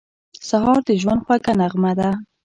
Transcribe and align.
سهار 0.49 0.79
د 0.87 0.89
ژوند 1.01 1.21
خوږه 1.25 1.53
نغمه 1.59 1.91
ده. 1.99 2.09